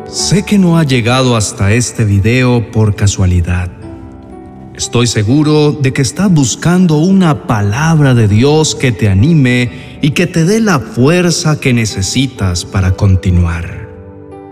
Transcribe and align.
Sé 0.07 0.43
que 0.43 0.57
no 0.57 0.79
ha 0.79 0.83
llegado 0.83 1.35
hasta 1.35 1.73
este 1.73 2.05
video 2.05 2.71
por 2.71 2.95
casualidad. 2.95 3.69
Estoy 4.73 5.05
seguro 5.05 5.73
de 5.73 5.93
que 5.93 6.01
estás 6.01 6.31
buscando 6.31 6.97
una 6.97 7.45
palabra 7.45 8.15
de 8.15 8.27
Dios 8.27 8.73
que 8.73 8.91
te 8.91 9.09
anime 9.09 9.99
y 10.01 10.09
que 10.11 10.25
te 10.25 10.43
dé 10.43 10.59
la 10.59 10.79
fuerza 10.79 11.59
que 11.59 11.71
necesitas 11.71 12.65
para 12.65 12.93
continuar. 12.93 13.87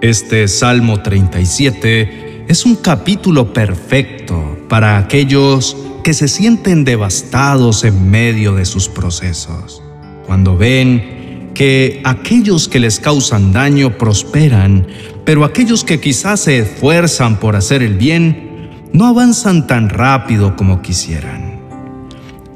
Este 0.02 0.48
Salmo 0.48 1.02
37 1.02 2.26
es 2.48 2.66
un 2.66 2.76
capítulo 2.76 3.54
perfecto 3.54 4.58
para 4.70 4.98
aquellos 4.98 5.76
que 6.04 6.14
se 6.14 6.28
sienten 6.28 6.84
devastados 6.84 7.84
en 7.84 8.10
medio 8.10 8.54
de 8.54 8.66
sus 8.66 8.88
procesos. 8.88 9.82
Cuando 10.28 10.56
ven 10.56 11.52
que 11.56 12.02
aquellos 12.04 12.68
que 12.68 12.80
les 12.80 13.00
causan 13.00 13.52
daño 13.52 13.98
prosperan, 13.98 14.88
pero 15.24 15.44
aquellos 15.44 15.84
que 15.84 16.00
quizás 16.00 16.42
se 16.42 16.60
esfuerzan 16.60 17.40
por 17.40 17.56
hacer 17.56 17.82
el 17.82 17.96
bien 17.96 18.70
no 18.94 19.08
avanzan 19.08 19.66
tan 19.66 19.90
rápido 19.90 20.56
como 20.56 20.82
quisieran. 20.82 21.60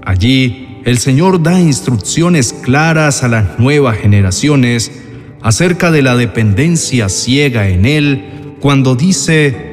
Allí, 0.03 0.81
el 0.85 0.99
Señor 0.99 1.41
da 1.41 1.59
instrucciones 1.59 2.53
claras 2.53 3.23
a 3.23 3.27
las 3.27 3.59
nuevas 3.59 3.97
generaciones 3.97 4.91
acerca 5.41 5.91
de 5.91 6.01
la 6.01 6.15
dependencia 6.15 7.09
ciega 7.09 7.69
en 7.69 7.85
Él 7.85 8.55
cuando 8.59 8.95
dice, 8.95 9.68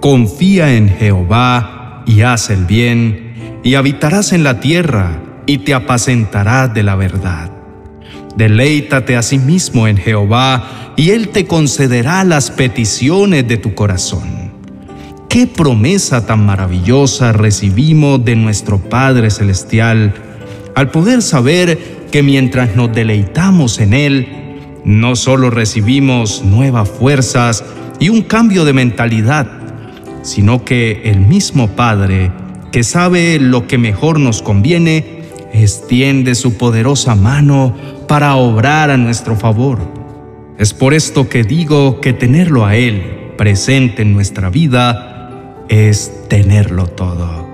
confía 0.00 0.74
en 0.74 0.88
Jehová 0.88 2.02
y 2.06 2.22
haz 2.22 2.50
el 2.50 2.64
bien, 2.64 3.60
y 3.62 3.74
habitarás 3.74 4.32
en 4.32 4.44
la 4.44 4.60
tierra 4.60 5.20
y 5.46 5.58
te 5.58 5.74
apacentarás 5.74 6.72
de 6.72 6.82
la 6.82 6.94
verdad. 6.94 7.50
Deleítate 8.36 9.16
a 9.16 9.22
sí 9.22 9.38
mismo 9.38 9.88
en 9.88 9.96
Jehová, 9.96 10.92
y 10.96 11.10
Él 11.10 11.28
te 11.28 11.46
concederá 11.46 12.24
las 12.24 12.50
peticiones 12.50 13.46
de 13.46 13.56
tu 13.56 13.74
corazón. 13.74 14.52
Qué 15.28 15.46
promesa 15.46 16.26
tan 16.26 16.46
maravillosa 16.46 17.32
recibimos 17.32 18.24
de 18.24 18.34
nuestro 18.34 18.78
Padre 18.78 19.30
Celestial 19.30 20.14
al 20.74 20.90
poder 20.90 21.22
saber 21.22 21.78
que 22.10 22.22
mientras 22.22 22.74
nos 22.74 22.92
deleitamos 22.92 23.78
en 23.80 23.92
Él, 23.92 24.28
no 24.84 25.16
solo 25.16 25.50
recibimos 25.50 26.42
nuevas 26.44 26.88
fuerzas 26.88 27.64
y 27.98 28.08
un 28.08 28.22
cambio 28.22 28.64
de 28.64 28.72
mentalidad, 28.72 29.46
sino 30.28 30.64
que 30.64 31.02
el 31.04 31.20
mismo 31.20 31.68
Padre, 31.68 32.30
que 32.70 32.82
sabe 32.82 33.38
lo 33.40 33.66
que 33.66 33.78
mejor 33.78 34.20
nos 34.20 34.42
conviene, 34.42 35.22
extiende 35.52 36.34
su 36.34 36.56
poderosa 36.58 37.14
mano 37.14 37.74
para 38.06 38.36
obrar 38.36 38.90
a 38.90 38.96
nuestro 38.96 39.36
favor. 39.36 39.78
Es 40.58 40.74
por 40.74 40.92
esto 40.92 41.28
que 41.28 41.44
digo 41.44 42.00
que 42.00 42.12
tenerlo 42.12 42.66
a 42.66 42.76
Él 42.76 43.32
presente 43.36 44.02
en 44.02 44.12
nuestra 44.12 44.50
vida 44.50 45.64
es 45.68 46.28
tenerlo 46.28 46.86
todo. 46.86 47.48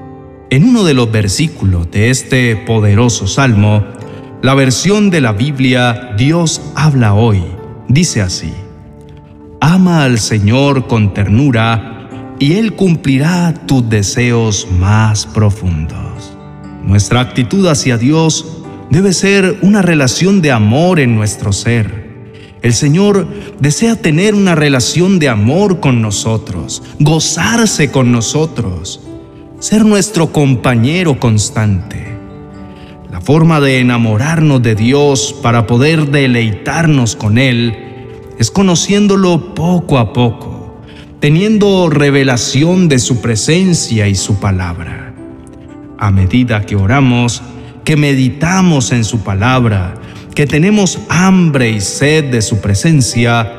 En 0.50 0.64
uno 0.64 0.84
de 0.84 0.94
los 0.94 1.10
versículos 1.12 1.90
de 1.90 2.10
este 2.10 2.56
poderoso 2.56 3.26
salmo, 3.26 3.84
la 4.42 4.54
versión 4.54 5.10
de 5.10 5.20
la 5.20 5.32
Biblia 5.32 6.14
Dios 6.16 6.60
habla 6.74 7.14
hoy 7.14 7.42
dice 7.88 8.20
así, 8.22 8.52
Ama 9.60 10.04
al 10.04 10.18
Señor 10.18 10.86
con 10.86 11.14
ternura 11.14 11.93
y 12.44 12.58
Él 12.58 12.74
cumplirá 12.74 13.54
tus 13.64 13.88
deseos 13.88 14.68
más 14.78 15.24
profundos. 15.24 16.36
Nuestra 16.84 17.20
actitud 17.20 17.66
hacia 17.66 17.96
Dios 17.96 18.58
debe 18.90 19.14
ser 19.14 19.60
una 19.62 19.80
relación 19.80 20.42
de 20.42 20.52
amor 20.52 21.00
en 21.00 21.16
nuestro 21.16 21.54
ser. 21.54 22.04
El 22.60 22.74
Señor 22.74 23.26
desea 23.60 23.96
tener 23.96 24.34
una 24.34 24.54
relación 24.54 25.18
de 25.18 25.30
amor 25.30 25.80
con 25.80 26.02
nosotros, 26.02 26.82
gozarse 27.00 27.90
con 27.90 28.12
nosotros, 28.12 29.00
ser 29.58 29.86
nuestro 29.86 30.30
compañero 30.30 31.18
constante. 31.18 32.14
La 33.10 33.22
forma 33.22 33.58
de 33.58 33.80
enamorarnos 33.80 34.60
de 34.60 34.74
Dios 34.74 35.34
para 35.42 35.66
poder 35.66 36.10
deleitarnos 36.10 37.16
con 37.16 37.38
Él 37.38 37.74
es 38.38 38.50
conociéndolo 38.50 39.54
poco 39.54 39.96
a 39.96 40.12
poco, 40.12 40.53
teniendo 41.24 41.88
revelación 41.88 42.86
de 42.86 42.98
su 42.98 43.22
presencia 43.22 44.06
y 44.08 44.14
su 44.14 44.40
palabra. 44.40 45.14
A 45.96 46.10
medida 46.10 46.66
que 46.66 46.76
oramos, 46.76 47.42
que 47.82 47.96
meditamos 47.96 48.92
en 48.92 49.04
su 49.04 49.20
palabra, 49.20 49.94
que 50.34 50.46
tenemos 50.46 50.98
hambre 51.08 51.70
y 51.70 51.80
sed 51.80 52.24
de 52.24 52.42
su 52.42 52.60
presencia, 52.60 53.50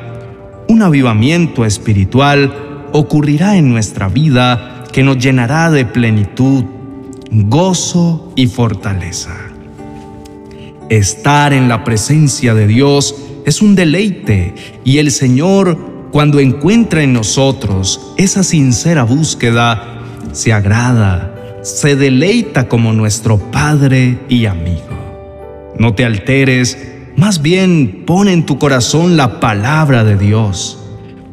un 0.67 0.83
avivamiento 0.83 1.65
espiritual 1.65 2.53
ocurrirá 2.91 3.57
en 3.57 3.71
nuestra 3.71 4.09
vida 4.09 4.83
que 4.91 5.01
nos 5.01 5.17
llenará 5.17 5.71
de 5.71 5.85
plenitud, 5.85 6.65
gozo 7.31 8.31
y 8.35 8.45
fortaleza. 8.45 9.35
Estar 10.91 11.51
en 11.51 11.67
la 11.67 11.83
presencia 11.83 12.53
de 12.53 12.67
Dios 12.67 13.15
es 13.43 13.63
un 13.63 13.73
deleite 13.73 14.53
y 14.83 14.99
el 14.99 15.09
Señor, 15.09 15.94
cuando 16.15 16.39
encuentra 16.39 17.03
en 17.03 17.11
nosotros 17.11 17.99
esa 18.15 18.41
sincera 18.41 19.03
búsqueda, 19.03 19.99
se 20.31 20.53
agrada 20.53 21.59
se 21.61 21.97
deleita 21.97 22.69
como 22.69 22.93
nuestro 22.93 23.37
Padre 23.37 24.19
y 24.29 24.45
amigo. 24.45 25.73
No 25.77 25.93
te 25.93 26.05
alteres, 26.05 26.77
más 27.17 27.41
bien 27.41 28.05
pon 28.05 28.29
en 28.29 28.45
tu 28.45 28.57
corazón 28.57 29.17
la 29.17 29.41
palabra 29.41 30.05
de 30.05 30.15
Dios. 30.15 30.79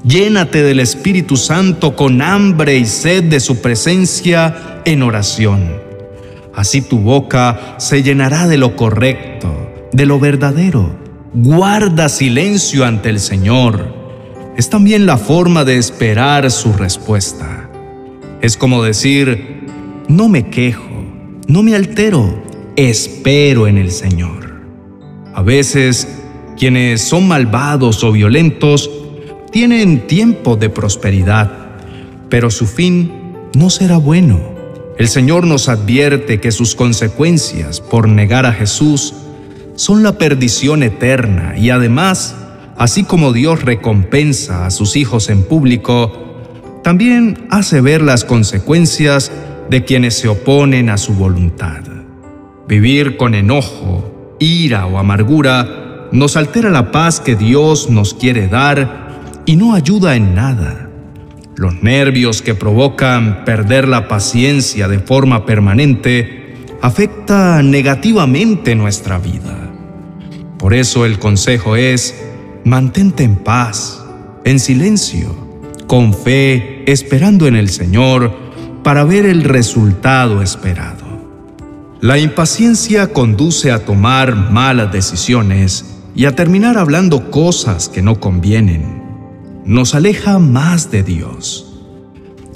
Llénate 0.02 0.64
del 0.64 0.80
Espíritu 0.80 1.36
Santo 1.36 1.94
con 1.94 2.20
hambre 2.20 2.76
y 2.76 2.84
sed 2.84 3.22
de 3.22 3.38
su 3.38 3.62
presencia 3.62 4.80
en 4.84 5.04
oración. 5.04 5.76
Así 6.56 6.82
tu 6.82 6.98
boca 6.98 7.76
se 7.78 8.02
llenará 8.02 8.48
de 8.48 8.58
lo 8.58 8.74
correcto, 8.74 9.88
de 9.92 10.06
lo 10.06 10.18
verdadero. 10.18 10.96
Guarda 11.34 12.08
silencio 12.08 12.84
ante 12.84 13.10
el 13.10 13.20
Señor. 13.20 14.01
Es 14.56 14.68
también 14.68 15.06
la 15.06 15.16
forma 15.16 15.64
de 15.64 15.78
esperar 15.78 16.50
su 16.50 16.74
respuesta. 16.74 17.70
Es 18.42 18.56
como 18.56 18.82
decir, 18.82 19.66
no 20.08 20.28
me 20.28 20.48
quejo, 20.50 20.90
no 21.48 21.62
me 21.62 21.74
altero, 21.74 22.42
espero 22.76 23.66
en 23.66 23.78
el 23.78 23.90
Señor. 23.90 24.60
A 25.34 25.42
veces, 25.42 26.06
quienes 26.58 27.00
son 27.02 27.28
malvados 27.28 28.04
o 28.04 28.12
violentos 28.12 28.90
tienen 29.50 30.06
tiempo 30.06 30.56
de 30.56 30.68
prosperidad, 30.68 31.50
pero 32.28 32.50
su 32.50 32.66
fin 32.66 33.10
no 33.54 33.70
será 33.70 33.96
bueno. 33.96 34.38
El 34.98 35.08
Señor 35.08 35.46
nos 35.46 35.70
advierte 35.70 36.40
que 36.40 36.52
sus 36.52 36.74
consecuencias 36.74 37.80
por 37.80 38.06
negar 38.06 38.44
a 38.44 38.52
Jesús 38.52 39.14
son 39.76 40.02
la 40.02 40.18
perdición 40.18 40.82
eterna 40.82 41.56
y 41.56 41.70
además, 41.70 42.36
así 42.82 43.04
como 43.04 43.32
Dios 43.32 43.62
recompensa 43.62 44.66
a 44.66 44.72
sus 44.72 44.96
hijos 44.96 45.28
en 45.28 45.44
público, 45.44 46.80
también 46.82 47.46
hace 47.48 47.80
ver 47.80 48.02
las 48.02 48.24
consecuencias 48.24 49.30
de 49.70 49.84
quienes 49.84 50.14
se 50.14 50.26
oponen 50.26 50.90
a 50.90 50.98
su 50.98 51.14
voluntad. 51.14 51.78
Vivir 52.66 53.16
con 53.16 53.36
enojo, 53.36 54.36
ira 54.40 54.86
o 54.86 54.98
amargura 54.98 56.08
nos 56.10 56.36
altera 56.36 56.70
la 56.70 56.90
paz 56.90 57.20
que 57.20 57.36
Dios 57.36 57.88
nos 57.88 58.14
quiere 58.14 58.48
dar 58.48 59.20
y 59.46 59.54
no 59.54 59.76
ayuda 59.76 60.16
en 60.16 60.34
nada. 60.34 60.90
Los 61.54 61.84
nervios 61.84 62.42
que 62.42 62.56
provocan 62.56 63.44
perder 63.44 63.86
la 63.86 64.08
paciencia 64.08 64.88
de 64.88 64.98
forma 64.98 65.46
permanente 65.46 66.56
afecta 66.80 67.62
negativamente 67.62 68.74
nuestra 68.74 69.18
vida. 69.18 69.70
Por 70.58 70.74
eso 70.74 71.06
el 71.06 71.20
consejo 71.20 71.76
es, 71.76 72.31
mantente 72.64 73.24
en 73.24 73.36
paz, 73.36 74.04
en 74.44 74.58
silencio, 74.58 75.34
con 75.86 76.14
fe, 76.14 76.84
esperando 76.90 77.46
en 77.46 77.56
el 77.56 77.68
Señor, 77.68 78.34
para 78.82 79.04
ver 79.04 79.26
el 79.26 79.44
resultado 79.44 80.42
esperado. 80.42 81.02
La 82.00 82.18
impaciencia 82.18 83.12
conduce 83.12 83.70
a 83.70 83.84
tomar 83.84 84.34
malas 84.34 84.92
decisiones 84.92 85.84
y 86.14 86.24
a 86.24 86.34
terminar 86.34 86.76
hablando 86.76 87.30
cosas 87.30 87.88
que 87.88 88.02
no 88.02 88.18
convienen. 88.18 89.02
Nos 89.64 89.94
aleja 89.94 90.38
más 90.38 90.90
de 90.90 91.04
Dios. 91.04 91.80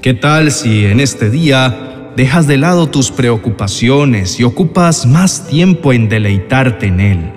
¿Qué 0.02 0.14
tal 0.14 0.50
si 0.50 0.84
en 0.84 1.00
este 1.00 1.30
día 1.30 2.12
dejas 2.16 2.46
de 2.46 2.56
lado 2.56 2.88
tus 2.88 3.10
preocupaciones 3.10 4.40
y 4.40 4.44
ocupas 4.44 5.06
más 5.06 5.46
tiempo 5.46 5.92
en 5.92 6.08
deleitarte 6.08 6.86
en 6.86 7.00
Él? 7.00 7.32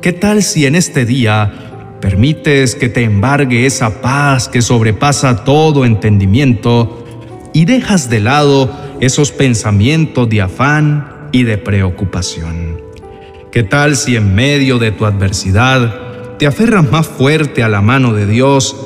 ¿Qué 0.00 0.12
tal 0.12 0.42
si 0.42 0.66
en 0.66 0.76
este 0.76 1.04
día 1.04 1.73
permites 2.04 2.74
que 2.74 2.90
te 2.90 3.02
embargue 3.02 3.64
esa 3.64 4.02
paz 4.02 4.50
que 4.50 4.60
sobrepasa 4.60 5.42
todo 5.42 5.86
entendimiento 5.86 7.02
y 7.54 7.64
dejas 7.64 8.10
de 8.10 8.20
lado 8.20 8.70
esos 9.00 9.32
pensamientos 9.32 10.28
de 10.28 10.42
afán 10.42 11.30
y 11.32 11.44
de 11.44 11.56
preocupación. 11.56 12.78
¿Qué 13.50 13.62
tal 13.62 13.96
si 13.96 14.16
en 14.16 14.34
medio 14.34 14.78
de 14.78 14.92
tu 14.92 15.06
adversidad 15.06 16.36
te 16.36 16.46
aferras 16.46 16.90
más 16.90 17.06
fuerte 17.06 17.62
a 17.62 17.70
la 17.70 17.80
mano 17.80 18.12
de 18.12 18.26
Dios 18.26 18.76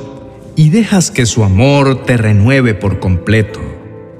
y 0.54 0.70
dejas 0.70 1.10
que 1.10 1.26
su 1.26 1.42
amor 1.42 2.04
te 2.04 2.16
renueve 2.18 2.74
por 2.74 3.00
completo? 3.00 3.58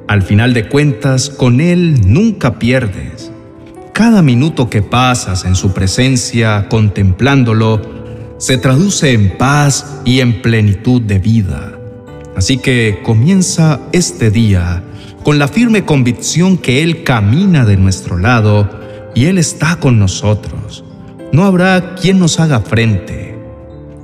Al 0.09 0.23
final 0.23 0.55
de 0.55 0.69
cuentas, 0.69 1.31
con 1.31 1.61
Él 1.61 2.00
nunca 2.05 2.59
pierdes. 2.59 3.31
Cada 3.93 4.23
minuto 4.23 4.69
que 4.69 4.83
pasas 4.83 5.45
en 5.45 5.55
su 5.55 5.73
presencia 5.73 6.67
contemplándolo 6.69 7.98
se 8.38 8.56
traduce 8.56 9.12
en 9.12 9.37
paz 9.37 10.00
y 10.05 10.20
en 10.20 10.40
plenitud 10.40 11.02
de 11.02 11.19
vida. 11.19 11.73
Así 12.37 12.56
que 12.58 13.00
comienza 13.02 13.81
este 13.93 14.31
día 14.31 14.85
con 15.25 15.38
la 15.40 15.49
firme 15.49 15.85
convicción 15.85 16.56
que 16.56 16.82
Él 16.82 17.02
camina 17.02 17.64
de 17.64 17.76
nuestro 17.76 18.17
lado 18.17 18.70
y 19.14 19.26
Él 19.26 19.38
está 19.38 19.76
con 19.76 19.99
nosotros. 19.99 20.85
No 21.32 21.44
habrá 21.44 21.96
quien 21.96 22.20
nos 22.20 22.38
haga 22.38 22.61
frente. 22.61 23.37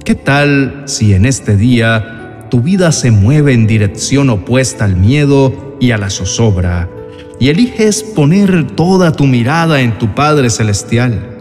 ¿Qué 0.05 0.17
tal 0.17 0.83
si 0.87 1.15
en 1.15 1.27
este 1.27 1.57
día 1.57 2.49
tu 2.51 2.61
vida 2.61 2.93
se 2.93 3.13
mueve 3.13 3.55
en 3.55 3.67
dirección 3.67 4.31
opuesta 4.31 4.85
al 4.85 4.97
miedo 4.97 5.77
y 5.81 5.93
a 5.93 5.99
la 5.99 6.11
zozobra 6.11 6.91
y 7.41 7.49
eliges 7.49 8.03
poner 8.03 8.67
toda 8.67 9.13
tu 9.13 9.27
mirada 9.27 9.81
en 9.81 9.97
tu 9.97 10.15
Padre 10.15 10.51
Celestial? 10.51 11.34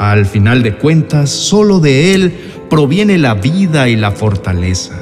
Al 0.00 0.24
final 0.24 0.62
de 0.62 0.76
cuentas, 0.76 1.28
solo 1.28 1.78
de 1.78 2.14
Él 2.14 2.32
proviene 2.70 3.18
la 3.18 3.34
vida 3.34 3.90
y 3.90 3.96
la 3.96 4.12
fortaleza. 4.12 4.98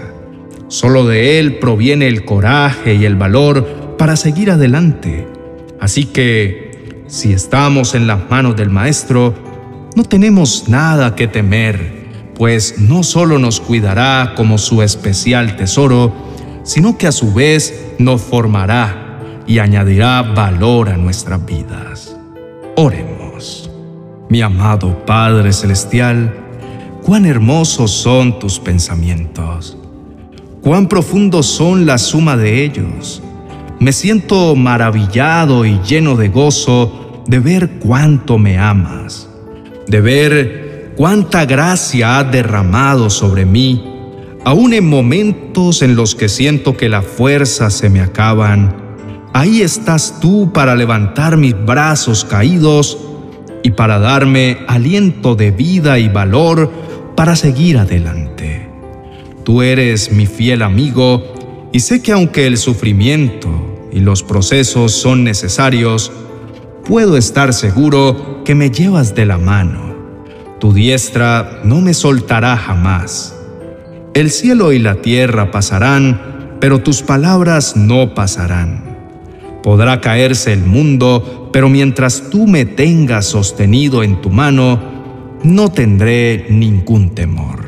Solo 0.66 1.06
de 1.06 1.38
Él 1.38 1.60
proviene 1.60 2.08
el 2.08 2.24
coraje 2.24 2.96
y 2.96 3.04
el 3.04 3.14
valor 3.14 3.94
para 3.96 4.16
seguir 4.16 4.50
adelante. 4.50 5.28
Así 5.78 6.06
que, 6.06 7.04
si 7.06 7.32
estamos 7.32 7.94
en 7.94 8.08
las 8.08 8.28
manos 8.28 8.56
del 8.56 8.70
Maestro, 8.70 9.34
no 9.94 10.02
tenemos 10.02 10.68
nada 10.68 11.14
que 11.14 11.28
temer, 11.28 12.08
pues 12.34 12.80
no 12.80 13.04
solo 13.04 13.38
nos 13.38 13.60
cuidará 13.60 14.32
como 14.34 14.58
su 14.58 14.82
especial 14.82 15.54
tesoro, 15.54 16.12
sino 16.64 16.98
que 16.98 17.06
a 17.06 17.12
su 17.12 17.32
vez 17.32 17.94
nos 18.00 18.20
formará 18.20 19.44
y 19.46 19.60
añadirá 19.60 20.22
valor 20.22 20.88
a 20.88 20.96
nuestras 20.96 21.46
vidas. 21.46 22.16
Oremos. 22.74 23.17
Mi 24.28 24.42
amado 24.42 25.04
Padre 25.06 25.52
Celestial, 25.52 26.34
cuán 27.02 27.26
hermosos 27.26 27.90
son 27.90 28.38
tus 28.38 28.58
pensamientos 28.58 29.78
cuán 30.68 30.86
profundos 30.86 31.46
son 31.46 31.86
la 31.86 31.96
suma 31.96 32.36
de 32.36 32.62
ellos. 32.62 33.22
Me 33.80 33.92
siento 33.92 34.54
maravillado 34.54 35.64
y 35.64 35.80
lleno 35.80 36.16
de 36.16 36.28
gozo 36.28 37.22
de 37.26 37.38
ver 37.38 37.78
cuánto 37.78 38.38
me 38.38 38.58
amas, 38.58 39.28
de 39.86 40.00
ver 40.00 40.92
cuánta 40.96 41.46
gracia 41.46 42.18
has 42.18 42.30
derramado 42.30 43.08
sobre 43.08 43.46
mí, 43.46 43.82
aun 44.44 44.74
en 44.74 44.86
momentos 44.86 45.82
en 45.82 45.94
los 45.96 46.14
que 46.14 46.28
siento 46.28 46.76
que 46.76 46.90
las 46.90 47.06
fuerzas 47.06 47.72
se 47.72 47.88
me 47.88 48.00
acaban. 48.00 48.76
Ahí 49.32 49.62
estás 49.62 50.18
tú 50.20 50.52
para 50.52 50.74
levantar 50.74 51.36
mis 51.36 51.54
brazos 51.64 52.24
caídos 52.24 52.98
y 53.62 53.70
para 53.70 53.98
darme 53.98 54.58
aliento 54.66 55.34
de 55.34 55.50
vida 55.50 55.98
y 55.98 56.08
valor 56.08 56.70
para 57.16 57.36
seguir 57.36 57.78
adelante. 57.78 58.68
Tú 59.44 59.62
eres 59.62 60.12
mi 60.12 60.26
fiel 60.26 60.62
amigo 60.62 61.68
y 61.72 61.80
sé 61.80 62.02
que 62.02 62.12
aunque 62.12 62.46
el 62.46 62.58
sufrimiento 62.58 63.50
y 63.92 64.00
los 64.00 64.22
procesos 64.22 64.92
son 64.92 65.24
necesarios, 65.24 66.12
puedo 66.84 67.16
estar 67.16 67.52
seguro 67.52 68.42
que 68.44 68.54
me 68.54 68.70
llevas 68.70 69.14
de 69.14 69.26
la 69.26 69.38
mano. 69.38 69.94
Tu 70.60 70.72
diestra 70.72 71.60
no 71.64 71.80
me 71.80 71.94
soltará 71.94 72.56
jamás. 72.56 73.34
El 74.14 74.30
cielo 74.30 74.72
y 74.72 74.78
la 74.78 74.96
tierra 74.96 75.50
pasarán, 75.50 76.56
pero 76.60 76.80
tus 76.80 77.02
palabras 77.02 77.76
no 77.76 78.14
pasarán. 78.14 78.87
Podrá 79.62 80.00
caerse 80.00 80.52
el 80.52 80.64
mundo, 80.64 81.50
pero 81.52 81.68
mientras 81.68 82.30
tú 82.30 82.46
me 82.46 82.64
tengas 82.64 83.26
sostenido 83.26 84.02
en 84.02 84.20
tu 84.20 84.30
mano, 84.30 84.80
no 85.42 85.70
tendré 85.70 86.46
ningún 86.50 87.10
temor. 87.10 87.64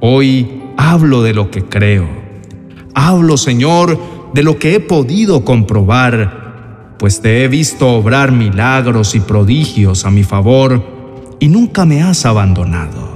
Hoy 0.00 0.62
hablo 0.76 1.22
de 1.22 1.34
lo 1.34 1.50
que 1.50 1.64
creo. 1.64 2.06
Hablo, 2.94 3.36
Señor, 3.36 3.98
de 4.32 4.42
lo 4.42 4.58
que 4.58 4.74
he 4.74 4.80
podido 4.80 5.44
comprobar, 5.44 6.96
pues 6.98 7.20
te 7.20 7.44
he 7.44 7.48
visto 7.48 7.88
obrar 7.88 8.32
milagros 8.32 9.14
y 9.14 9.20
prodigios 9.20 10.04
a 10.04 10.10
mi 10.10 10.24
favor 10.24 11.36
y 11.40 11.48
nunca 11.48 11.84
me 11.84 12.02
has 12.02 12.26
abandonado. 12.26 13.08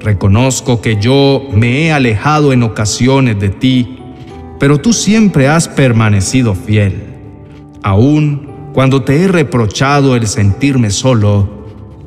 Reconozco 0.00 0.82
que 0.82 0.96
yo 1.00 1.42
me 1.52 1.86
he 1.86 1.92
alejado 1.92 2.52
en 2.52 2.62
ocasiones 2.62 3.40
de 3.40 3.48
ti, 3.48 3.98
pero 4.58 4.78
tú 4.78 4.92
siempre 4.92 5.48
has 5.48 5.68
permanecido 5.68 6.54
fiel. 6.54 7.13
Aún 7.84 8.72
cuando 8.72 9.02
te 9.02 9.22
he 9.22 9.28
reprochado 9.28 10.16
el 10.16 10.26
sentirme 10.26 10.90
solo, 10.90 11.48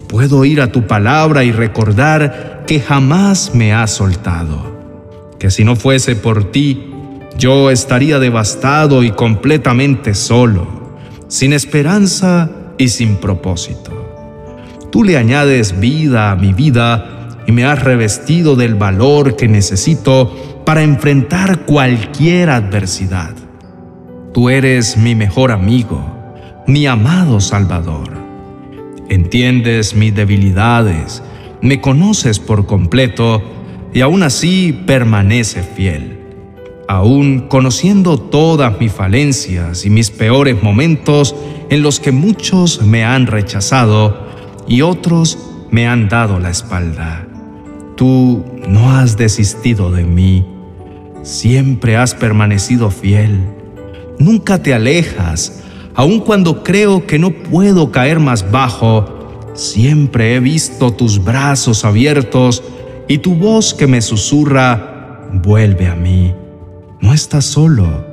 puedo 0.10 0.44
ir 0.44 0.60
a 0.60 0.74
tu 0.74 0.86
palabra 0.86 1.46
y 1.46 1.54
recordar 1.54 2.66
que 2.68 2.82
jamás 2.82 3.56
me 3.56 3.72
has 3.72 3.92
soltado 3.92 4.78
que 5.40 5.52
si 5.52 5.64
no 5.64 5.76
fuese 5.76 6.16
por 6.16 6.52
ti, 6.52 6.92
yo 7.38 7.70
estaría 7.70 8.20
devastado 8.20 9.04
y 9.04 9.12
completamente 9.12 10.14
solo, 10.14 10.68
sin 11.28 11.54
esperanza 11.54 12.50
y 12.78 12.90
sin 12.90 13.18
propósito. 13.18 13.92
Tú 14.92 15.04
le 15.04 15.18
añades 15.18 15.80
vida 15.80 16.32
a 16.32 16.36
mi 16.36 16.54
vida 16.54 17.44
y 17.46 17.52
me 17.52 17.66
has 17.66 17.84
revestido 17.84 18.56
del 18.56 18.76
valor 18.76 19.36
que 19.36 19.48
necesito 19.48 20.64
para 20.66 20.82
enfrentar 20.82 21.66
cualquier 21.66 22.50
adversidad. 22.50 23.32
Tú 24.34 24.50
eres 24.50 24.98
mi 24.98 25.16
mejor 25.16 25.52
amigo, 25.52 26.04
mi 26.68 26.86
amado 26.86 27.40
Salvador. 27.40 28.12
Entiendes 29.10 29.96
mis 29.96 30.14
debilidades, 30.14 31.24
me 31.62 31.82
conoces 31.82 32.40
por 32.40 32.66
completo 32.66 33.42
y 33.94 34.02
aún 34.02 34.24
así 34.24 34.74
permanece 34.86 35.64
fiel. 35.64 36.20
Aún 36.88 37.48
conociendo 37.48 38.18
todas 38.18 38.80
mis 38.80 38.92
falencias 38.92 39.86
y 39.86 39.90
mis 39.90 40.12
peores 40.12 40.62
momentos 40.62 41.36
en 41.70 41.82
los 41.82 42.00
que 42.00 42.12
muchos 42.12 42.82
me 42.82 43.04
han 43.04 43.28
rechazado 43.28 44.28
y 44.68 44.82
otros 44.82 45.38
me 45.72 45.88
han 45.88 46.10
dado 46.10 46.40
la 46.40 46.50
espalda. 46.50 47.28
Tú 47.96 48.46
no 48.68 48.92
has 48.92 49.18
desistido 49.18 49.92
de 49.92 50.04
mí, 50.04 50.46
siempre 51.24 51.98
has 51.98 52.14
permanecido 52.14 52.92
fiel, 52.92 53.57
nunca 54.20 54.62
te 54.62 54.74
alejas, 54.74 55.64
aun 55.96 56.20
cuando 56.20 56.64
creo 56.64 57.06
que 57.06 57.20
no 57.20 57.32
puedo 57.32 57.92
caer 57.92 58.20
más 58.20 58.52
bajo, 58.52 59.52
siempre 59.54 60.36
he 60.36 60.40
visto 60.40 60.92
tus 60.92 61.24
brazos 61.24 61.86
abiertos 61.86 62.64
y 63.08 63.20
tu 63.20 63.36
voz 63.36 63.74
que 63.74 63.88
me 63.88 64.02
susurra, 64.02 65.28
vuelve 65.34 65.88
a 65.88 65.96
mí. 65.96 66.34
No 67.02 67.14
estás 67.14 67.46
solo. 67.46 68.06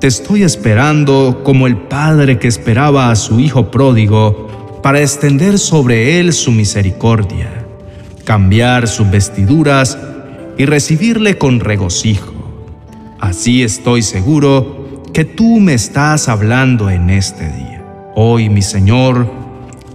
Te 0.00 0.06
estoy 0.06 0.42
esperando 0.42 1.40
como 1.44 1.66
el 1.66 1.76
padre 1.76 2.38
que 2.38 2.48
esperaba 2.48 3.10
a 3.10 3.16
su 3.16 3.40
hijo 3.40 3.70
pródigo 3.70 4.80
para 4.82 5.00
extender 5.00 5.58
sobre 5.58 6.20
él 6.20 6.32
su 6.32 6.52
misericordia, 6.52 7.64
cambiar 8.24 8.86
sus 8.86 9.10
vestiduras 9.10 9.96
y 10.58 10.66
recibirle 10.66 11.38
con 11.38 11.60
regocijo. 11.60 12.32
Así 13.18 13.62
estoy 13.62 14.02
seguro 14.02 14.73
que 15.14 15.24
tú 15.24 15.60
me 15.60 15.74
estás 15.74 16.28
hablando 16.28 16.90
en 16.90 17.08
este 17.08 17.48
día. 17.48 17.84
Hoy, 18.16 18.48
mi 18.48 18.62
Señor, 18.62 19.30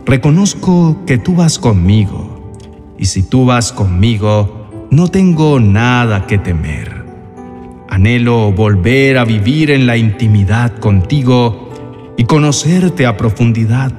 reconozco 0.05 1.03
que 1.05 1.17
tú 1.17 1.35
vas 1.35 1.59
conmigo 1.59 2.53
y 2.97 3.03
si 3.03 3.23
tú 3.23 3.45
vas 3.45 3.73
conmigo, 3.73 4.87
no 4.89 5.09
tengo 5.09 5.59
nada 5.59 6.25
que 6.25 6.37
temer. 6.37 7.03
Anhelo 7.89 8.53
volver 8.53 9.17
a 9.17 9.25
vivir 9.25 9.71
en 9.71 9.87
la 9.87 9.97
intimidad 9.97 10.77
contigo 10.79 11.69
y 12.15 12.23
conocerte 12.23 13.05
a 13.05 13.17
profundidad. 13.17 13.91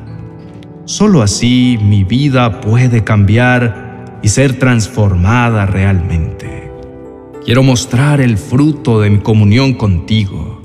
Solo 0.86 1.20
así 1.20 1.78
mi 1.82 2.02
vida 2.02 2.62
puede 2.62 3.04
cambiar 3.04 4.20
y 4.22 4.28
ser 4.28 4.58
transformada 4.58 5.66
realmente. 5.66 6.72
Quiero 7.44 7.62
mostrar 7.62 8.22
el 8.22 8.38
fruto 8.38 9.02
de 9.02 9.10
mi 9.10 9.18
comunión 9.18 9.74
contigo, 9.74 10.59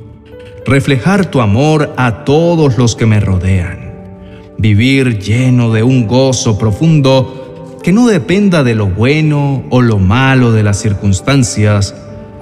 reflejar 0.65 1.27
tu 1.27 1.41
amor 1.41 1.93
a 1.95 2.25
todos 2.25 2.77
los 2.77 2.95
que 2.95 3.05
me 3.05 3.19
rodean, 3.19 3.93
vivir 4.57 5.19
lleno 5.19 5.71
de 5.71 5.83
un 5.83 6.07
gozo 6.07 6.57
profundo 6.57 7.77
que 7.83 7.93
no 7.93 8.07
dependa 8.07 8.63
de 8.63 8.73
lo 8.73 8.87
bueno 8.87 9.63
o 9.69 9.81
lo 9.83 9.99
malo 9.99 10.51
de 10.51 10.63
las 10.63 10.77
circunstancias, 10.81 11.93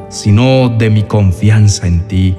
sino 0.09 0.69
de 0.69 0.89
mi 0.89 1.03
confianza 1.03 1.85
en 1.85 2.07
ti. 2.07 2.35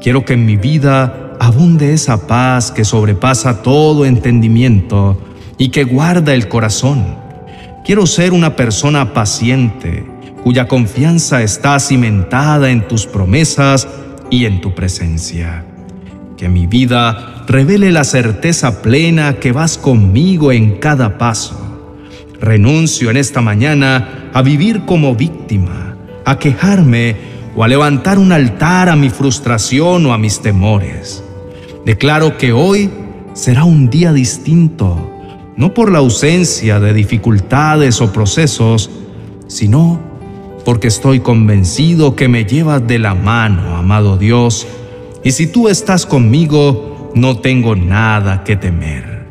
Quiero 0.00 0.24
que 0.24 0.32
en 0.32 0.46
mi 0.46 0.56
vida 0.56 1.34
abunde 1.38 1.92
esa 1.92 2.26
paz 2.26 2.72
que 2.72 2.84
sobrepasa 2.86 3.62
todo 3.62 4.06
entendimiento 4.06 5.20
y 5.58 5.68
que 5.68 5.84
guarda 5.84 6.32
el 6.32 6.48
corazón. 6.48 7.04
Quiero 7.84 8.06
ser 8.06 8.32
una 8.32 8.56
persona 8.56 9.12
paciente, 9.12 10.06
cuya 10.42 10.66
confianza 10.66 11.42
está 11.42 11.78
cimentada 11.78 12.70
en 12.70 12.88
tus 12.88 13.06
promesas 13.06 13.86
y 14.30 14.44
en 14.44 14.60
tu 14.60 14.74
presencia. 14.74 15.64
Que 16.36 16.48
mi 16.48 16.66
vida 16.66 17.44
revele 17.46 17.90
la 17.90 18.04
certeza 18.04 18.82
plena 18.82 19.34
que 19.34 19.52
vas 19.52 19.78
conmigo 19.78 20.52
en 20.52 20.76
cada 20.78 21.18
paso. 21.18 21.56
Renuncio 22.40 23.10
en 23.10 23.16
esta 23.16 23.40
mañana 23.40 24.30
a 24.32 24.42
vivir 24.42 24.84
como 24.84 25.14
víctima, 25.14 25.96
a 26.24 26.38
quejarme 26.38 27.16
o 27.56 27.64
a 27.64 27.68
levantar 27.68 28.18
un 28.18 28.30
altar 28.30 28.88
a 28.88 28.96
mi 28.96 29.10
frustración 29.10 30.06
o 30.06 30.12
a 30.12 30.18
mis 30.18 30.40
temores. 30.40 31.24
Declaro 31.84 32.38
que 32.38 32.52
hoy 32.52 32.90
será 33.32 33.64
un 33.64 33.90
día 33.90 34.12
distinto, 34.12 35.10
no 35.56 35.74
por 35.74 35.90
la 35.90 35.98
ausencia 35.98 36.78
de 36.78 36.92
dificultades 36.92 38.00
o 38.00 38.12
procesos, 38.12 38.90
sino 39.48 40.07
porque 40.68 40.88
estoy 40.88 41.20
convencido 41.20 42.14
que 42.14 42.28
me 42.28 42.44
llevas 42.44 42.86
de 42.86 42.98
la 42.98 43.14
mano, 43.14 43.78
amado 43.78 44.18
Dios, 44.18 44.66
y 45.24 45.30
si 45.30 45.46
tú 45.46 45.66
estás 45.66 46.04
conmigo, 46.04 47.10
no 47.14 47.38
tengo 47.38 47.74
nada 47.74 48.44
que 48.44 48.54
temer. 48.54 49.24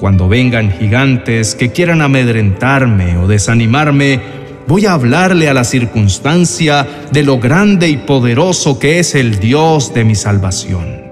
Cuando 0.00 0.28
vengan 0.28 0.72
gigantes 0.72 1.54
que 1.54 1.70
quieran 1.70 2.02
amedrentarme 2.02 3.18
o 3.18 3.28
desanimarme, 3.28 4.20
voy 4.66 4.86
a 4.86 4.94
hablarle 4.94 5.48
a 5.48 5.54
la 5.54 5.62
circunstancia 5.62 6.84
de 7.12 7.22
lo 7.22 7.38
grande 7.38 7.88
y 7.88 7.98
poderoso 7.98 8.80
que 8.80 8.98
es 8.98 9.14
el 9.14 9.38
Dios 9.38 9.94
de 9.94 10.02
mi 10.02 10.16
salvación. 10.16 11.02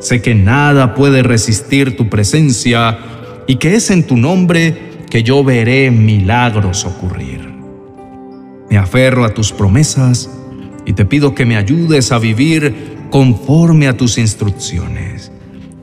Sé 0.00 0.20
que 0.20 0.34
nada 0.34 0.96
puede 0.96 1.22
resistir 1.22 1.96
tu 1.96 2.08
presencia 2.08 2.98
y 3.46 3.54
que 3.54 3.76
es 3.76 3.92
en 3.92 4.04
tu 4.04 4.16
nombre 4.16 5.04
que 5.08 5.22
yo 5.22 5.44
veré 5.44 5.92
milagros 5.92 6.84
ocurrir. 6.84 7.43
Me 8.74 8.80
aferro 8.80 9.24
a 9.24 9.32
tus 9.32 9.52
promesas 9.52 10.28
y 10.84 10.94
te 10.94 11.04
pido 11.04 11.32
que 11.32 11.46
me 11.46 11.56
ayudes 11.56 12.10
a 12.10 12.18
vivir 12.18 12.74
conforme 13.08 13.86
a 13.86 13.96
tus 13.96 14.18
instrucciones. 14.18 15.30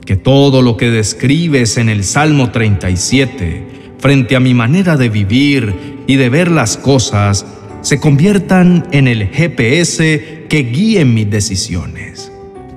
Que 0.04 0.16
todo 0.16 0.60
lo 0.60 0.76
que 0.76 0.90
describes 0.90 1.78
en 1.78 1.88
el 1.88 2.04
Salmo 2.04 2.50
37, 2.50 3.94
frente 3.98 4.36
a 4.36 4.40
mi 4.40 4.52
manera 4.52 4.98
de 4.98 5.08
vivir 5.08 6.02
y 6.06 6.16
de 6.16 6.28
ver 6.28 6.50
las 6.50 6.76
cosas, 6.76 7.46
se 7.80 7.98
conviertan 7.98 8.86
en 8.92 9.08
el 9.08 9.26
GPS 9.28 10.44
que 10.50 10.58
guíe 10.58 11.06
mis 11.06 11.30
decisiones. 11.30 12.30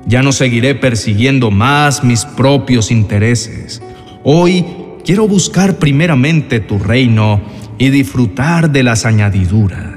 Ya 0.08 0.22
no 0.22 0.32
seguiré 0.32 0.76
persiguiendo 0.76 1.52
más 1.52 2.06
mis 2.06 2.24
propios 2.24 2.90
intereses. 2.90 3.82
Hoy 4.24 4.66
quiero 5.04 5.28
buscar 5.28 5.78
primeramente 5.78 6.62
tu 6.62 6.80
reino 6.80 7.42
y 7.78 7.90
disfrutar 7.90 8.72
de 8.72 8.84
las 8.84 9.06
añadiduras. 9.06 9.95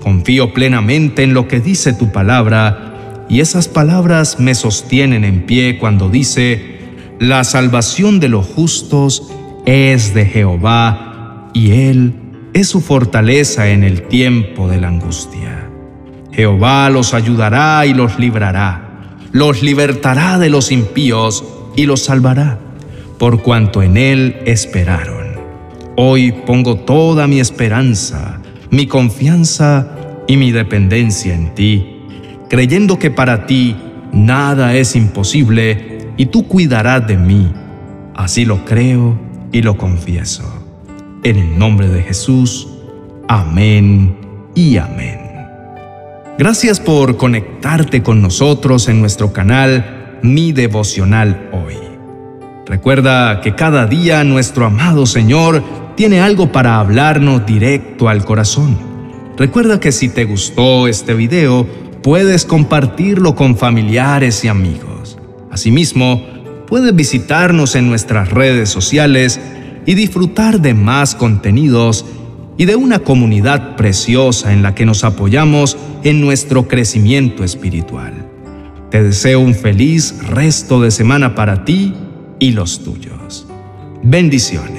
Confío 0.00 0.52
plenamente 0.54 1.22
en 1.22 1.34
lo 1.34 1.48
que 1.48 1.60
dice 1.60 1.92
tu 1.92 2.12
palabra 2.12 3.24
y 3.28 3.40
esas 3.40 3.68
palabras 3.68 4.40
me 4.40 4.54
sostienen 4.54 5.24
en 5.24 5.44
pie 5.44 5.78
cuando 5.78 6.08
dice, 6.08 6.78
la 7.18 7.44
salvación 7.44 8.20
de 8.20 8.28
los 8.28 8.46
justos 8.46 9.30
es 9.66 10.14
de 10.14 10.24
Jehová 10.24 11.50
y 11.52 11.72
Él 11.72 12.14
es 12.54 12.68
su 12.68 12.80
fortaleza 12.80 13.68
en 13.68 13.84
el 13.84 14.02
tiempo 14.02 14.68
de 14.68 14.80
la 14.80 14.88
angustia. 14.88 15.68
Jehová 16.32 16.88
los 16.88 17.12
ayudará 17.14 17.84
y 17.84 17.92
los 17.92 18.18
librará, 18.18 19.16
los 19.32 19.62
libertará 19.62 20.38
de 20.38 20.48
los 20.48 20.72
impíos 20.72 21.44
y 21.76 21.84
los 21.84 22.04
salvará, 22.04 22.58
por 23.18 23.42
cuanto 23.42 23.82
en 23.82 23.96
Él 23.96 24.36
esperaron. 24.46 25.26
Hoy 25.96 26.32
pongo 26.32 26.76
toda 26.76 27.26
mi 27.26 27.40
esperanza, 27.40 28.40
mi 28.70 28.86
confianza 28.86 29.88
y 30.26 30.36
mi 30.36 30.52
dependencia 30.52 31.34
en 31.34 31.54
ti, 31.54 32.02
creyendo 32.48 32.98
que 32.98 33.10
para 33.10 33.46
ti 33.46 33.76
nada 34.12 34.74
es 34.74 34.96
imposible 34.96 36.08
y 36.16 36.26
tú 36.26 36.46
cuidarás 36.46 37.06
de 37.06 37.16
mí. 37.16 37.50
Así 38.14 38.44
lo 38.44 38.64
creo 38.64 39.18
y 39.52 39.62
lo 39.62 39.76
confieso. 39.76 40.42
En 41.22 41.36
el 41.36 41.58
nombre 41.58 41.88
de 41.88 42.02
Jesús, 42.02 42.68
amén 43.28 44.16
y 44.54 44.76
amén. 44.76 45.20
Gracias 46.38 46.78
por 46.78 47.16
conectarte 47.16 48.02
con 48.02 48.22
nosotros 48.22 48.88
en 48.88 49.00
nuestro 49.00 49.32
canal 49.32 50.18
Mi 50.22 50.52
Devocional 50.52 51.50
Hoy. 51.52 51.74
Recuerda 52.66 53.40
que 53.40 53.54
cada 53.54 53.86
día 53.86 54.22
nuestro 54.24 54.66
amado 54.66 55.06
Señor 55.06 55.62
tiene 55.98 56.20
algo 56.20 56.52
para 56.52 56.78
hablarnos 56.78 57.44
directo 57.44 58.08
al 58.08 58.24
corazón. 58.24 58.78
Recuerda 59.36 59.80
que 59.80 59.90
si 59.90 60.08
te 60.08 60.26
gustó 60.26 60.86
este 60.86 61.12
video, 61.12 61.66
puedes 62.04 62.44
compartirlo 62.44 63.34
con 63.34 63.56
familiares 63.56 64.44
y 64.44 64.48
amigos. 64.48 65.18
Asimismo, 65.50 66.22
puedes 66.68 66.94
visitarnos 66.94 67.74
en 67.74 67.88
nuestras 67.88 68.30
redes 68.30 68.68
sociales 68.68 69.40
y 69.86 69.94
disfrutar 69.94 70.60
de 70.60 70.72
más 70.72 71.16
contenidos 71.16 72.04
y 72.56 72.66
de 72.66 72.76
una 72.76 73.00
comunidad 73.00 73.74
preciosa 73.74 74.52
en 74.52 74.62
la 74.62 74.76
que 74.76 74.86
nos 74.86 75.02
apoyamos 75.02 75.76
en 76.04 76.20
nuestro 76.20 76.68
crecimiento 76.68 77.42
espiritual. 77.42 78.14
Te 78.92 79.02
deseo 79.02 79.40
un 79.40 79.56
feliz 79.56 80.14
resto 80.28 80.80
de 80.80 80.92
semana 80.92 81.34
para 81.34 81.64
ti 81.64 81.92
y 82.38 82.52
los 82.52 82.84
tuyos. 82.84 83.48
Bendiciones. 84.04 84.77